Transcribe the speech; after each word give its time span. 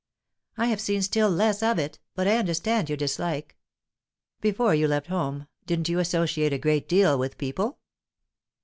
"I 0.57 0.65
have 0.65 0.81
seen 0.81 1.03
still 1.03 1.29
less 1.29 1.61
of 1.61 1.77
it; 1.77 1.99
but 2.15 2.27
I 2.27 2.37
understand 2.37 2.89
your 2.89 2.97
dislike." 2.97 3.55
"Before 4.41 4.73
you 4.73 4.87
left 4.87 5.05
home, 5.09 5.45
didn't 5.67 5.89
you 5.89 5.99
associate 5.99 6.53
a 6.53 6.57
great 6.57 6.89
deal 6.89 7.19
with 7.19 7.37
people?" 7.37 7.77